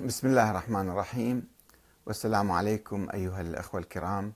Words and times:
بسم 0.00 0.26
الله 0.28 0.50
الرحمن 0.50 0.88
الرحيم 0.90 1.48
والسلام 2.06 2.50
عليكم 2.50 3.08
أيها 3.14 3.40
الأخوة 3.40 3.80
الكرام 3.80 4.32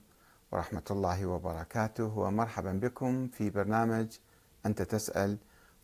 ورحمة 0.51 0.83
الله 0.91 1.25
وبركاته 1.25 2.17
ومرحبا 2.17 2.71
بكم 2.71 3.27
في 3.27 3.49
برنامج 3.49 4.07
أنت 4.65 4.81
تسأل 4.81 5.37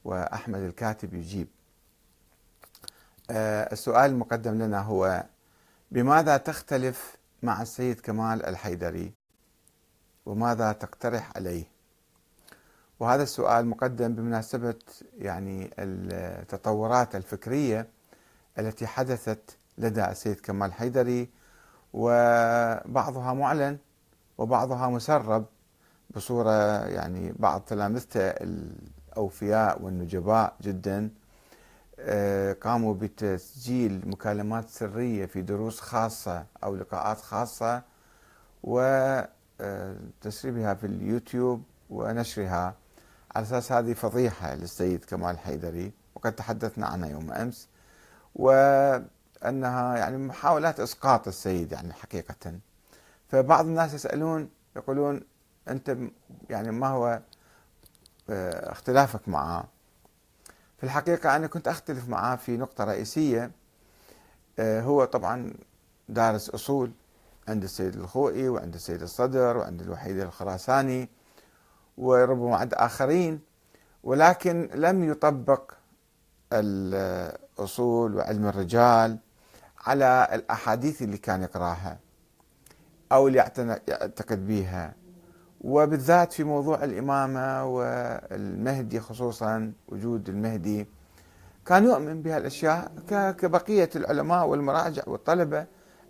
وأحمد 0.03 0.59
الكاتب 0.59 1.13
يجيب. 1.13 1.47
آه، 3.31 3.73
السؤال 3.73 4.11
المقدم 4.11 4.53
لنا 4.61 4.81
هو 4.81 5.23
بماذا 5.91 6.37
تختلف 6.37 7.15
مع 7.43 7.61
السيد 7.61 7.99
كمال 7.99 8.45
الحيدري 8.45 9.13
وماذا 10.25 10.71
تقترح 10.71 11.31
عليه؟ 11.35 11.65
وهذا 12.99 13.23
السؤال 13.23 13.65
مقدم 13.65 14.15
بمناسبة 14.15 14.79
يعني 15.17 15.71
التطورات 15.79 17.15
الفكرية 17.15 17.87
التي 18.59 18.87
حدثت 18.87 19.57
لدى 19.77 20.05
السيد 20.05 20.39
كمال 20.39 20.67
الحيدري 20.69 21.29
وبعضها 21.93 23.33
معلن 23.33 23.77
وبعضها 24.37 24.89
مسرب 24.89 25.45
بصورة 26.15 26.85
يعني 26.85 27.33
بعض 27.39 27.61
تلامذته 27.61 28.19
الأوفياء 28.21 29.81
والنجباء 29.81 30.55
جدا. 30.61 31.09
آه، 31.99 32.53
قاموا 32.53 32.93
بتسجيل 32.93 34.01
مكالمات 34.09 34.69
سرية 34.69 35.25
في 35.25 35.41
دروس 35.41 35.79
خاصة 35.79 36.45
أو 36.63 36.75
لقاءات 36.75 37.17
خاصة 37.17 37.83
وتسريبها 38.63 40.73
في 40.73 40.83
اليوتيوب 40.87 41.63
ونشرها. 41.89 42.75
على 43.35 43.43
أساس 43.43 43.71
هذه 43.71 43.93
فضيحة 43.93 44.55
للسيد 44.55 45.05
كمال 45.05 45.31
الحيدري 45.31 45.91
وقد 46.15 46.35
تحدثنا 46.35 46.87
عنها 46.87 47.09
يوم 47.09 47.31
أمس. 47.31 47.67
وأنها 49.43 49.97
يعني 49.97 50.17
محاولات 50.17 50.79
إسقاط 50.79 51.27
السيد 51.27 51.71
يعني 51.71 51.93
حقيقة. 51.93 52.59
فبعض 53.27 53.65
الناس 53.65 53.93
يسألون 53.93 54.49
يقولون 54.75 55.21
أنت 55.67 55.97
يعني 56.49 56.71
ما 56.71 56.87
هو 56.87 57.21
آه، 58.29 58.71
اختلافك 58.71 59.29
معه. 59.29 59.65
في 60.77 60.83
الحقيقة 60.83 61.35
أنا 61.35 61.47
كنت 61.47 61.67
أختلف 61.67 62.09
معه 62.09 62.35
في 62.35 62.57
نقطة 62.57 62.83
رئيسية 62.83 63.51
آه، 64.59 64.81
هو 64.81 65.05
طبعا 65.05 65.53
دارس 66.09 66.49
أصول 66.49 66.91
عند 67.47 67.63
السيد 67.63 67.95
الخوئي 67.95 68.49
وعند 68.49 68.73
السيد 68.73 69.01
الصدر 69.01 69.57
وعند 69.57 69.81
الوحيد 69.81 70.19
الخراساني 70.19 71.09
وربما 71.97 72.55
عند 72.55 72.73
آخرين 72.73 73.39
ولكن 74.03 74.69
لم 74.73 75.03
يطبق 75.03 75.71
الأصول 76.53 78.15
وعلم 78.15 78.47
الرجال 78.47 79.19
على 79.85 80.27
الأحاديث 80.33 81.01
اللي 81.01 81.17
كان 81.17 81.41
يقراها 81.43 81.99
أو 83.11 83.27
اللي 83.27 83.37
يعتقد 83.87 84.47
بها 84.47 84.93
وبالذات 85.61 86.33
في 86.33 86.43
موضوع 86.43 86.83
الإمامة 86.83 87.65
والمهدي 87.65 88.99
خصوصا 88.99 89.73
وجود 89.87 90.29
المهدي 90.29 90.87
كان 91.65 91.83
يؤمن 91.85 92.21
بهالأشياء 92.21 92.91
كبقية 93.09 93.89
العلماء 93.95 94.45
والمراجع 94.47 95.03
والطلبة 95.07 95.65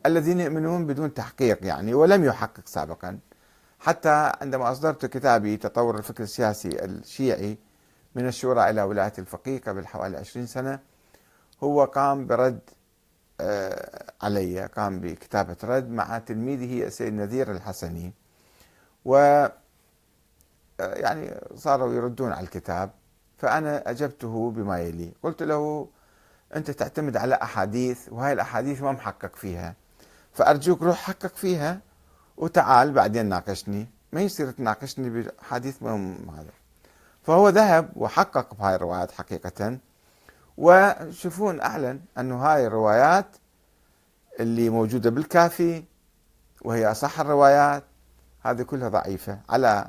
الذين 0.06 0.40
يؤمنون 0.40 0.86
بدون 0.86 1.14
تحقيق 1.14 1.66
يعني 1.66 1.94
ولم 1.94 2.24
يحقق 2.24 2.68
سابقا. 2.68 3.20
حتى 3.80 4.32
عندما 4.42 4.72
أصدرت 4.72 5.06
كتابي 5.06 5.58
تطور 5.58 5.98
الفكر 5.98 6.24
السياسي 6.24 6.86
الشيعي 6.86 7.58
من 8.16 8.28
الشورى 8.28 8.70
إلى 8.70 8.82
ولاية 8.84 9.14
الفقيه 9.20 9.62
قبل 9.62 9.88
حوالي 9.88 10.18
20 10.18 10.46
سنة 10.46 10.80
هو 11.64 11.84
قام 11.86 12.28
برد 12.28 12.60
علي 14.22 14.66
قام 14.66 15.00
بكتابة 15.00 15.58
رد 15.64 15.90
مع 15.90 16.18
تلميذه 16.18 16.88
السيد 16.88 17.14
نذير 17.14 17.52
الحسني. 17.52 18.14
و 19.06 19.16
آه، 20.80 20.94
يعني 20.96 21.36
صاروا 21.56 21.94
يردون 21.94 22.32
على 22.32 22.44
الكتاب 22.44 22.92
فأنا 23.38 23.90
أجبته 23.90 24.52
بما 24.52 24.80
يلي. 24.80 25.14
قلت 25.24 25.44
له 25.44 25.88
أنت 26.56 26.72
تعتمد 26.72 27.18
على 27.18 27.36
أحاديث 27.36 28.10
وهاي 28.12 28.34
الأحاديث 28.34 28.82
ما 28.82 28.92
محقق 28.92 29.36
فيها. 29.36 29.76
فأرجوك 30.34 30.82
روح 30.82 30.98
حقق 30.98 31.36
فيها 31.36 31.80
وتعال 32.38 32.92
بعدين 32.92 33.26
ناقشني. 33.26 33.88
ما 34.14 34.22
يصير 34.22 34.52
تناقشني 34.52 35.10
بحديث 35.10 35.84
هذا. 35.84 36.54
فهو 37.24 37.50
ذهب 37.50 37.90
وحقق 37.96 38.54
بهاي 38.54 38.76
الروايات 38.76 39.12
حقيقة. 39.12 39.78
وشوفون 40.58 41.62
أعلن 41.62 42.00
أنه 42.18 42.36
هاي 42.36 42.68
الروايات 42.68 43.26
اللي 44.40 44.70
موجودة 44.70 45.10
بالكافي 45.10 45.84
وهي 46.62 46.92
أصح 46.92 47.20
الروايات 47.20 47.84
هذه 48.42 48.62
كلها 48.62 48.90
ضعيفة. 48.90 49.40
على 49.50 49.88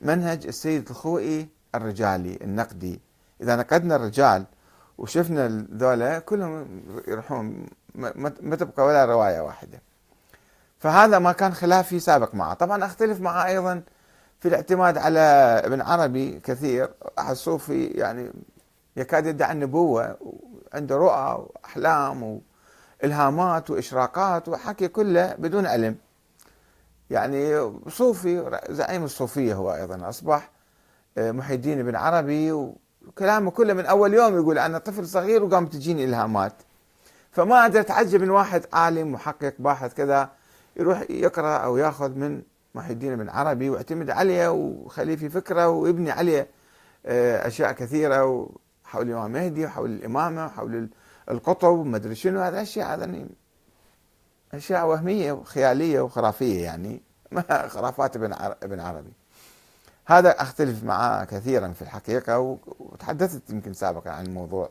منهج 0.00 0.46
السيد 0.46 0.88
الخوئي 0.90 1.48
الرجالي 1.74 2.38
النقدي. 2.42 3.00
إذا 3.40 3.56
نقدنا 3.56 3.96
الرجال 3.96 4.44
وشفنا 4.98 5.66
ذولا 5.74 6.18
كلهم 6.18 6.82
يروحون 7.08 7.66
ما 7.94 8.56
تبقى 8.56 8.86
ولا 8.86 9.04
رواية 9.04 9.40
واحدة. 9.40 9.80
فهذا 10.78 11.18
ما 11.18 11.32
كان 11.32 11.54
خلافي 11.54 12.00
سابق 12.00 12.34
معه. 12.34 12.54
طبعا 12.54 12.84
أختلف 12.84 13.20
معه 13.20 13.46
أيضا 13.46 13.82
في 14.40 14.48
الاعتماد 14.48 14.98
على 14.98 15.20
ابن 15.64 15.80
عربي 15.80 16.40
كثير. 16.40 16.90
أحد 17.18 17.34
صوفي 17.34 17.84
يعني 17.84 18.32
يكاد 18.96 19.26
يدعي 19.26 19.52
النبوة 19.52 20.16
عنده 20.74 20.96
رؤى 20.96 21.46
وأحلام 21.46 22.40
وإلهامات 23.02 23.70
وإشراقات 23.70 24.48
وحكي 24.48 24.88
كله 24.88 25.34
بدون 25.38 25.66
علم. 25.66 25.96
يعني 27.10 27.72
صوفي 27.88 28.60
زعيم 28.68 29.04
الصوفية 29.04 29.54
هو 29.54 29.74
أيضا 29.74 30.08
أصبح 30.08 30.50
آه، 31.18 31.32
محي 31.32 31.54
الدين 31.54 31.82
بن 31.82 31.96
عربي 31.96 32.52
وكلامه 32.52 33.50
كله 33.50 33.74
من 33.74 33.86
أول 33.86 34.14
يوم 34.14 34.36
يقول 34.36 34.58
أنا 34.58 34.78
طفل 34.78 35.06
صغير 35.06 35.44
وقام 35.44 35.66
تجيني 35.66 36.04
إلهامات. 36.04 36.52
فما 37.32 37.62
أقدر 37.62 37.80
أتعجب 37.80 38.20
من 38.20 38.30
واحد 38.30 38.66
عالم 38.72 39.12
محقق 39.12 39.54
باحث 39.58 39.94
كذا 39.94 40.30
يروح 40.76 41.02
يقرأ 41.10 41.56
أو 41.56 41.76
يأخذ 41.76 42.10
من 42.10 42.42
محي 42.74 42.92
الدين 42.92 43.16
بن 43.16 43.28
عربي 43.28 43.70
واعتمد 43.70 44.10
عليه 44.10 44.48
وخليه 44.48 45.16
في 45.16 45.28
فكرة 45.28 45.68
ويبني 45.68 46.10
عليه 46.10 46.46
آه، 47.06 47.46
أشياء 47.46 47.72
كثيرة 47.72 48.48
حول 48.92 49.08
الإمام 49.08 49.36
المهدي 49.36 49.66
وحول 49.66 49.90
الإمامة 49.90 50.46
وحول 50.46 50.88
القطب 51.30 51.68
وما 51.68 51.96
أدري 51.96 52.14
شنو 52.14 52.40
هذا 52.40 52.56
الاشياء 52.56 52.94
هذا 52.94 53.26
أشياء 54.54 54.86
وهمية 54.86 55.32
وخيالية 55.32 56.00
وخرافية 56.00 56.64
يعني 56.64 57.02
خرافات 57.74 58.16
ابن 58.16 58.32
ابن 58.62 58.80
عربي. 58.80 59.12
هذا 60.04 60.30
أختلف 60.42 60.84
معه 60.84 61.24
كثيرا 61.24 61.68
في 61.68 61.82
الحقيقة 61.82 62.58
وتحدثت 62.78 63.50
يمكن 63.50 63.72
سابقا 63.72 64.10
عن 64.10 64.26
الموضوع. 64.26 64.70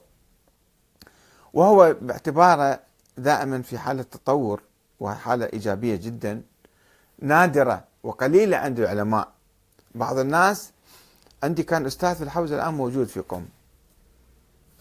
وهو 1.54 1.96
باعتباره 2.02 2.80
دائما 3.18 3.62
في 3.62 3.78
حالة 3.78 4.04
تطور 4.04 4.62
وحالة 5.00 5.46
إيجابية 5.46 5.96
جدا 5.96 6.42
نادرة 7.20 7.84
وقليلة 8.04 8.58
عند 8.58 8.80
العلماء. 8.80 9.32
بعض 9.96 10.18
الناس 10.18 10.72
عندي 11.44 11.64
كان 11.64 11.86
أستاذ 11.86 12.16
في 12.16 12.24
الحوزة 12.24 12.56
الآن 12.56 12.74
موجود 12.74 13.08
في 13.08 13.20
قم 13.20 13.46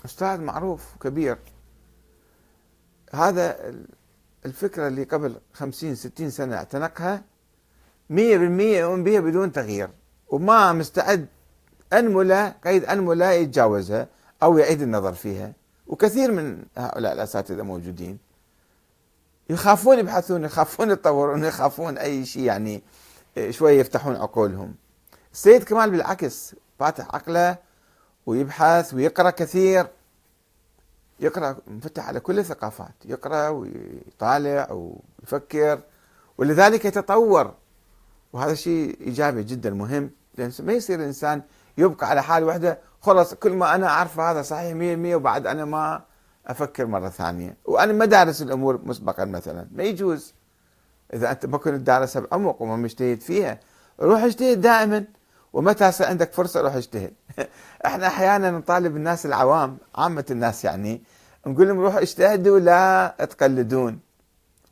أستاذ 0.04 0.40
معروف 0.40 0.84
كبير 1.00 1.38
هذا 3.12 3.74
الفكرة 4.46 4.88
اللي 4.88 5.04
قبل 5.04 5.36
خمسين 5.52 5.94
ستين 5.94 6.30
سنة 6.30 6.56
اعتنقها 6.56 7.22
مية 8.10 8.38
بالمية 8.38 8.80
يؤمن 8.80 9.04
بها 9.04 9.20
بدون 9.20 9.52
تغيير 9.52 9.90
وما 10.28 10.72
مستعد 10.72 11.26
أنملة 11.92 12.48
قيد 12.48 12.84
أنملة 12.84 13.30
يتجاوزها 13.30 14.08
أو 14.42 14.58
يعيد 14.58 14.82
النظر 14.82 15.12
فيها. 15.12 15.52
وكثير 15.86 16.32
من 16.32 16.64
هؤلاء 16.76 17.12
الأساتذة 17.12 17.62
موجودين. 17.62 18.18
يخافون 19.50 19.98
يبحثون 19.98 20.44
يخافون 20.44 20.90
يتطورون 20.90 21.44
يخافون 21.44 21.98
أي 21.98 22.24
شيء 22.26 22.42
يعني 22.42 22.82
شوية 23.50 23.80
يفتحون 23.80 24.16
عقولهم. 24.16 24.74
السيد 25.32 25.64
كمال 25.64 25.90
بالعكس 25.90 26.54
فاتح 26.78 27.14
عقله 27.14 27.56
ويبحث 28.26 28.94
ويقرأ 28.94 29.30
كثير. 29.30 29.86
يقرأ 31.20 31.56
مفتح 31.66 32.08
على 32.08 32.20
كل 32.20 32.38
الثقافات. 32.38 32.94
يقرأ 33.04 33.48
ويطالع 33.48 34.68
ويفكر. 34.70 35.80
ولذلك 36.38 36.84
يتطور. 36.84 37.54
وهذا 38.32 38.54
شيء 38.54 38.98
إيجابي 39.00 39.42
جدا 39.42 39.70
مهم. 39.70 40.10
لأن 40.38 40.52
ما 40.60 40.72
يصير 40.72 40.98
الإنسان 40.98 41.42
يبقى 41.78 42.08
على 42.10 42.22
حال 42.22 42.44
وحده. 42.44 42.78
خلص 43.00 43.34
كل 43.34 43.52
ما 43.52 43.74
أنا 43.74 43.86
أعرفه 43.86 44.30
هذا 44.30 44.42
صحيح 44.42 44.74
مية 44.74 44.96
مية 44.96 45.16
وبعد 45.16 45.46
أنا 45.46 45.64
ما 45.64 46.02
أفكر 46.46 46.86
مرة 46.86 47.08
ثانية. 47.08 47.56
وأنا 47.64 47.92
ما 47.92 48.04
دارس 48.04 48.42
الأمور 48.42 48.80
مسبقا 48.84 49.24
مثلا. 49.24 49.66
ما 49.72 49.82
يجوز. 49.82 50.34
إذا 51.14 51.30
أنت 51.30 51.46
ما 51.46 51.58
كنت 51.58 51.80
دارسها 51.80 52.20
بعمق 52.20 52.62
وما 52.62 52.76
مجتهد 52.76 53.20
فيها 53.20 53.60
روح 54.00 54.22
اجتهد 54.22 54.60
دائما. 54.60 55.04
ومتى 55.52 55.92
عندك 56.00 56.32
فرصة 56.32 56.60
روح 56.60 56.74
اجتهد 56.74 57.12
إحنا 57.86 58.06
أحيانا 58.06 58.50
نطالب 58.50 58.96
الناس 58.96 59.26
العوام 59.26 59.78
عامة 59.94 60.24
الناس 60.30 60.64
يعني 60.64 61.02
نقول 61.46 61.68
لهم 61.68 61.80
روحوا 61.80 62.02
اجتهدوا 62.02 62.58
لا 62.58 63.16
تقلدون. 63.18 64.00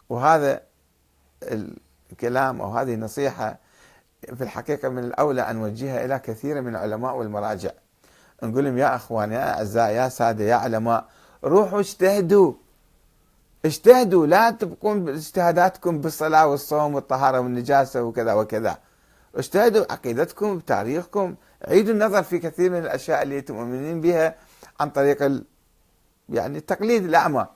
وهذا 0.08 0.60
الكلام 2.12 2.60
أو 2.60 2.70
هذه 2.70 2.94
النصيحة 2.94 3.58
في 4.34 4.44
الحقيقة 4.44 4.88
من 4.88 5.04
الأولى 5.04 5.50
أن 5.50 5.56
نوجهها 5.56 6.04
إلى 6.04 6.18
كثير 6.18 6.60
من 6.60 6.68
العلماء 6.68 7.16
والمراجع. 7.16 7.70
نقول 8.42 8.64
لهم 8.64 8.78
يا 8.78 8.96
أخوان 8.96 9.32
يا 9.32 9.54
أعزاء 9.54 9.90
يا 9.90 10.08
سادة 10.08 10.44
يا 10.44 10.54
علماء 10.54 11.08
روحوا 11.44 11.80
اجتهدوا. 11.80 12.52
اجتهدوا 13.64 14.26
لا 14.26 14.50
تبقون 14.50 15.04
باجتهاداتكم 15.04 16.00
بالصلاة 16.00 16.46
والصوم 16.46 16.94
والطهارة 16.94 17.40
والنجاسة 17.40 18.02
وكذا 18.02 18.32
وكذا. 18.32 18.78
اجتهدوا 19.38 19.92
عقيدتكم 19.92 20.58
بتاريخكم. 20.58 21.34
عيدوا 21.68 21.94
النظر 21.94 22.22
في 22.22 22.38
كثير 22.38 22.70
من 22.70 22.78
الأشياء 22.78 23.22
اللي 23.22 23.38
أنتم 23.38 23.54
مؤمنين 23.54 24.00
بها 24.00 24.34
عن 24.80 24.90
طريق 24.90 25.22
ال... 25.22 25.44
يعني 26.28 26.58
التقليد 26.58 27.04
الأعمى. 27.04 27.46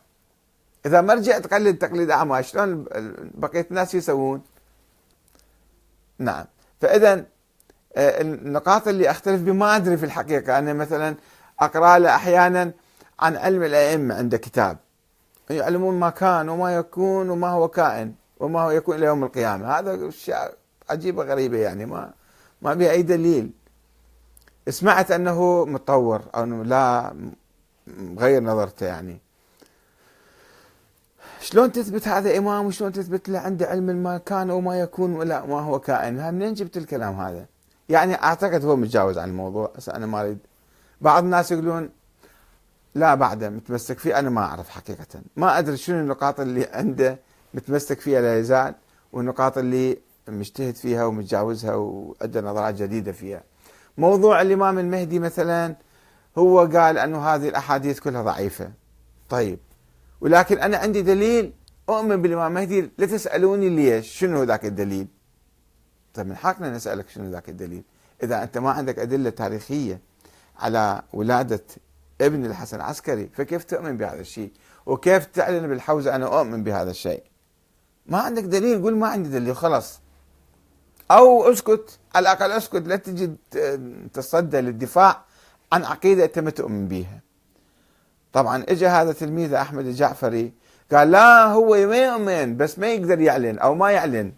إذا 0.86 1.00
ما 1.00 1.14
رجعت 1.14 1.46
تقلد 1.46 1.78
تقليد 1.78 2.10
أعمى 2.10 2.42
شلون 2.42 2.84
بقية 3.34 3.66
الناس 3.70 3.94
يسوون؟ 3.94 4.42
نعم. 6.18 6.44
فإذا 6.80 7.24
آه، 7.96 8.20
النقاط 8.20 8.88
اللي 8.88 9.10
أختلف 9.10 9.40
بها 9.40 9.54
ما 9.54 9.76
أدري 9.76 9.96
في 9.96 10.06
الحقيقة. 10.06 10.58
أنا 10.58 10.72
مثلا 10.72 11.14
أقرأ 11.60 11.98
له 11.98 12.14
أحيانا 12.14 12.72
عن 13.20 13.36
علم 13.36 13.62
الأئمة 13.62 14.14
عنده 14.14 14.36
كتاب. 14.36 14.78
يعلمون 15.50 16.00
ما 16.00 16.10
كان 16.10 16.48
وما 16.48 16.76
يكون 16.76 17.30
وما 17.30 17.48
هو 17.48 17.68
كائن 17.68 18.14
وما 18.40 18.60
هو 18.60 18.70
يكون 18.70 18.96
إلى 18.96 19.06
يوم 19.06 19.24
القيامة. 19.24 19.78
هذا 19.78 20.08
اشياء 20.08 20.61
عجيبة 20.90 21.24
غريبة 21.24 21.58
يعني 21.58 21.86
ما 21.86 22.12
ما 22.62 22.74
بها 22.74 22.90
أي 22.90 23.02
دليل. 23.02 23.50
سمعت 24.68 25.10
أنه 25.10 25.64
متطور 25.64 26.22
أو 26.34 26.42
إنه 26.42 26.62
لا 26.62 27.14
غير 28.18 28.42
نظرته 28.42 28.86
يعني. 28.86 29.20
شلون 31.40 31.72
تثبت 31.72 32.08
هذا 32.08 32.38
إمام 32.38 32.66
وشلون 32.66 32.92
تثبت 32.92 33.28
له 33.28 33.38
عنده 33.38 33.66
علم 33.66 33.84
ما 33.84 34.18
كان 34.18 34.50
وما 34.50 34.80
يكون 34.80 35.12
ولا 35.12 35.46
ما 35.46 35.60
هو 35.60 35.78
كائن؟ 35.78 36.34
منين 36.34 36.54
جبت 36.54 36.76
الكلام 36.76 37.20
هذا؟ 37.20 37.46
يعني 37.88 38.22
أعتقد 38.22 38.64
هو 38.64 38.76
متجاوز 38.76 39.18
عن 39.18 39.28
الموضوع 39.28 39.72
بس 39.76 39.88
أنا 39.88 40.06
ما 40.06 40.20
أريد. 40.20 40.38
بعض 41.00 41.24
الناس 41.24 41.52
يقولون 41.52 41.90
لا 42.94 43.14
بعده 43.14 43.50
متمسك 43.50 43.98
فيه 43.98 44.18
أنا 44.18 44.30
ما 44.30 44.40
أعرف 44.40 44.68
حقيقة. 44.68 45.20
ما 45.36 45.58
أدري 45.58 45.76
شنو 45.76 46.00
النقاط 46.00 46.40
اللي 46.40 46.64
عنده 46.72 47.18
متمسك 47.54 48.00
فيها 48.00 48.20
لا 48.20 48.38
يزال 48.38 48.74
والنقاط 49.12 49.58
اللي 49.58 49.98
مجتهد 50.28 50.74
فيها 50.74 51.04
ومتجاوزها 51.04 51.74
وعنده 51.74 52.40
نظرات 52.40 52.74
جديدة 52.74 53.12
فيها. 53.12 53.42
موضوع 53.98 54.42
الإمام 54.42 54.78
المهدي 54.78 55.18
مثلا 55.18 55.76
هو 56.38 56.60
قال 56.60 56.98
أنه 56.98 57.18
هذه 57.18 57.48
الأحاديث 57.48 58.00
كلها 58.00 58.22
ضعيفة. 58.22 58.70
طيب 59.28 59.58
ولكن 60.20 60.58
أنا 60.58 60.76
عندي 60.76 61.02
دليل 61.02 61.52
أؤمن 61.88 62.22
بالإمام 62.22 62.46
المهدي 62.46 62.90
لا 62.98 63.06
تسألوني 63.06 63.68
ليش 63.68 64.18
شنو 64.18 64.42
ذاك 64.42 64.64
الدليل؟ 64.64 65.06
طيب 66.14 66.26
من 66.26 66.36
حقنا 66.36 66.70
نسألك 66.70 67.08
شنو 67.08 67.30
ذاك 67.30 67.48
الدليل. 67.48 67.82
إذا 68.22 68.42
أنت 68.42 68.58
ما 68.58 68.70
عندك 68.70 68.98
أدلة 68.98 69.30
تاريخية 69.30 70.00
على 70.58 71.02
ولادة 71.12 71.64
ابن 72.20 72.46
الحسن 72.46 72.76
العسكري 72.76 73.30
فكيف 73.34 73.64
تؤمن 73.64 73.96
بهذا 73.96 74.20
الشيء؟ 74.20 74.52
وكيف 74.86 75.26
تعلن 75.26 75.68
بالحوزة 75.68 76.14
أنا 76.14 76.38
أؤمن 76.38 76.64
بهذا 76.64 76.90
الشيء؟ 76.90 77.22
ما 78.06 78.18
عندك 78.18 78.42
دليل 78.42 78.82
قول 78.82 78.96
ما 78.96 79.08
عندي 79.08 79.28
دليل 79.28 79.56
خلاص. 79.56 80.01
أو 81.12 81.52
أسكت 81.52 81.98
على 82.14 82.22
الأقل 82.32 82.52
أسكت 82.52 82.88
لا 82.88 82.96
تجي 82.96 83.30
تصدى 84.12 84.60
للدفاع 84.60 85.24
عن 85.72 85.84
عقيدة 85.84 86.24
أنت 86.24 86.38
ما 86.38 86.50
تؤمن 86.50 86.88
بها 86.88 87.20
طبعا 88.32 88.64
اجى 88.68 88.86
هذا 88.86 89.12
تلميذ 89.12 89.54
أحمد 89.54 89.86
الجعفري 89.86 90.52
قال 90.92 91.10
لا 91.10 91.44
هو 91.44 91.86
ما 91.86 91.96
يؤمن 91.96 92.56
بس 92.56 92.78
ما 92.78 92.92
يقدر 92.92 93.20
يعلن 93.20 93.58
أو 93.58 93.74
ما 93.74 93.90
يعلن. 93.90 94.32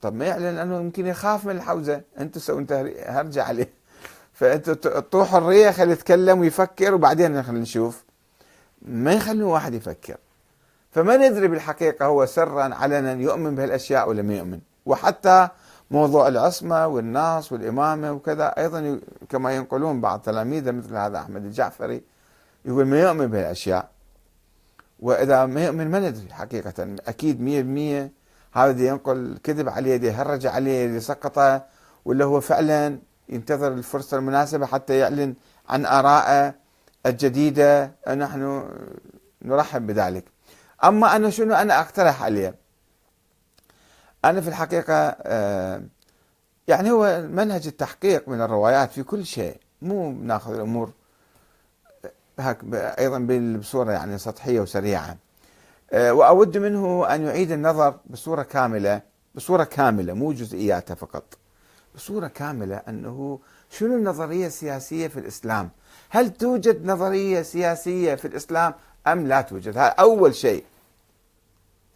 طب 0.00 0.14
ما 0.14 0.24
يعلن 0.24 0.56
لأنه 0.56 0.80
يمكن 0.80 1.06
يخاف 1.06 1.46
من 1.46 1.56
الحوزة. 1.56 2.00
أنت 2.18 2.38
سوي 2.38 2.58
أنت 2.60 2.72
هرجع 3.06 3.44
عليه. 3.44 3.72
فانتوا 4.38 4.74
تعطوه 4.74 5.24
حريه 5.24 5.70
خليه 5.70 5.92
يتكلم 5.92 6.40
ويفكر 6.40 6.94
وبعدين 6.94 7.42
خلينا 7.42 7.62
نشوف. 7.62 8.04
ما 8.82 9.12
يخلون 9.12 9.42
واحد 9.42 9.74
يفكر. 9.74 10.16
فما 10.92 11.16
ندري 11.16 11.48
بالحقيقة 11.48 12.06
هو 12.06 12.26
سرا 12.26 12.74
علنا 12.74 13.12
يؤمن 13.12 13.54
بهالأشياء 13.54 14.08
ولا 14.08 14.22
ما 14.22 14.34
يؤمن. 14.34 14.60
وحتى 14.86 15.48
موضوع 15.90 16.28
العصمة 16.28 16.86
والناس 16.86 17.52
والإمامة 17.52 18.12
وكذا 18.12 18.46
أيضا 18.58 19.00
كما 19.28 19.56
ينقلون 19.56 20.00
بعض 20.00 20.20
تلاميذه 20.20 20.70
مثل 20.70 20.96
هذا 20.96 21.18
أحمد 21.18 21.44
الجعفري 21.44 22.02
يقول 22.64 22.86
ما 22.86 23.00
يؤمن 23.00 23.26
بهالأشياء. 23.26 23.88
وإذا 25.00 25.46
ما 25.46 25.64
يؤمن 25.64 25.90
ما 25.90 26.00
ندري 26.00 26.32
حقيقة 26.32 26.96
أكيد 27.08 27.40
100% 27.40 28.10
هذا 28.52 28.82
ينقل 28.82 29.38
كذب 29.44 29.68
عليه 29.68 30.00
يهرج 30.00 30.46
عليه 30.46 30.98
سقطه 30.98 31.64
ولا 32.04 32.24
هو 32.24 32.40
فعلا 32.40 32.98
ينتظر 33.28 33.72
الفرصة 33.72 34.16
المناسبة 34.16 34.66
حتى 34.66 34.98
يعلن 34.98 35.34
عن 35.68 35.86
آرائه 35.86 36.54
الجديدة. 37.06 37.92
نحن 38.16 38.64
نرحب 39.42 39.86
بذلك. 39.86 40.24
أما 40.84 41.16
أنا 41.16 41.30
شنو 41.30 41.54
أنا 41.54 41.80
أقترح 41.80 42.22
عليه؟ 42.22 42.54
أنا 44.24 44.40
في 44.40 44.48
الحقيقة 44.48 45.16
آه، 45.22 45.82
يعني 46.68 46.90
هو 46.90 47.22
منهج 47.30 47.66
التحقيق 47.66 48.28
من 48.28 48.40
الروايات 48.40 48.90
في 48.92 49.02
كل 49.02 49.26
شيء 49.26 49.56
مو 49.82 50.12
ناخذ 50.12 50.54
الأمور 50.54 50.92
هك 52.38 52.58
أيضا 52.74 53.18
بصورة 53.58 53.92
يعني 53.92 54.18
سطحية 54.18 54.60
وسريعة. 54.60 55.16
آه، 55.92 56.12
وأود 56.12 56.58
منه 56.58 57.14
أن 57.14 57.26
يعيد 57.26 57.52
النظر 57.52 57.94
بصورة 58.06 58.42
كاملة 58.42 59.02
بصورة 59.34 59.64
كاملة 59.64 60.12
مو 60.12 60.32
جزئياتها 60.32 60.94
فقط 60.94 61.24
بصورة 61.94 62.26
كاملة 62.26 62.76
أنه 62.76 63.38
شنو 63.70 63.96
النظرية 63.96 64.46
السياسية 64.46 65.08
في 65.08 65.20
الإسلام؟ 65.20 65.70
هل 66.10 66.30
توجد 66.30 66.86
نظرية 66.86 67.42
سياسية 67.42 68.14
في 68.14 68.24
الإسلام 68.24 68.74
أم 69.06 69.26
لا 69.26 69.40
توجد؟ 69.40 69.78
هذا 69.78 69.86
أول 69.86 70.34
شيء. 70.34 70.64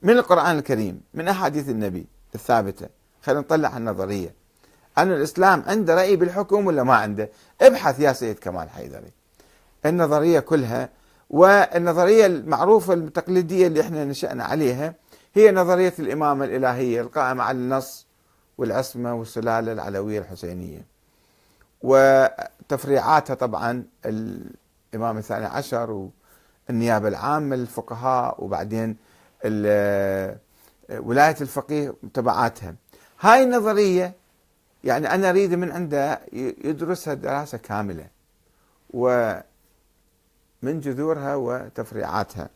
من 0.06 0.18
القرآن 0.18 0.58
الكريم 0.58 1.00
من 1.14 1.28
أحاديث 1.28 1.68
النبي 1.68 2.06
الثابتة. 2.34 2.88
خلينا 3.22 3.40
نطلع 3.40 3.76
النظرية. 3.76 4.34
أن 4.98 5.12
الإسلام 5.12 5.64
عنده 5.66 5.94
رأي 5.94 6.16
بالحكم 6.16 6.66
ولا 6.66 6.82
ما 6.82 6.94
عنده؟ 6.94 7.30
ابحث 7.60 8.00
يا 8.00 8.12
سيد 8.12 8.38
كمال 8.38 8.70
حيدري. 8.70 9.12
النظرية 9.86 10.40
كلها 10.40 10.88
والنظرية 11.30 12.26
المعروفة 12.26 12.94
التقليدية 12.94 13.66
اللي 13.66 13.80
إحنا 13.80 14.04
نشأنا 14.04 14.44
عليها 14.44 14.94
هي 15.34 15.52
نظرية 15.52 15.94
الإمامة 15.98 16.44
الإلهية 16.44 17.00
القائمة 17.00 17.44
على 17.44 17.58
النص 17.58 18.06
والعصمة 18.58 19.14
والسلالة 19.14 19.72
العلوية 19.72 20.18
الحسينية. 20.18 20.86
وتفريعاتها 21.82 23.34
طبعا 23.34 23.84
الإمام 24.06 25.18
الثاني 25.18 25.44
عشر 25.46 26.08
والنيابة 26.68 27.08
العامة 27.08 27.56
للفقهاء 27.56 28.44
وبعدين 28.44 28.96
ولاية 30.90 31.36
الفقيه 31.40 31.94
تبعاتها. 32.14 32.74
هاي 33.20 33.42
النظرية 33.42 34.14
يعني 34.84 35.14
أنا 35.14 35.30
أريد 35.30 35.54
من 35.54 35.72
عنده 35.72 36.20
يدرسها 36.64 37.14
دراسة 37.14 37.58
كاملة 37.58 38.06
ومن 38.90 39.42
جذورها 40.64 41.34
وتفريعاتها. 41.34 42.48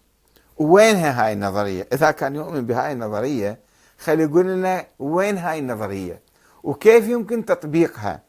وينها 0.58 1.26
هاي 1.26 1.32
النظرية؟ 1.32 1.86
إذا 1.92 2.10
كان 2.10 2.34
يؤمن 2.36 2.66
بهاي 2.66 2.92
النظرية 2.92 3.58
خلي 3.98 4.22
يقول 4.22 4.46
لنا 4.46 4.86
وين 4.98 5.38
هاي 5.38 5.58
النظرية؟ 5.58 6.20
وكيف 6.62 7.08
يمكن 7.08 7.44
تطبيقها؟ 7.44 8.22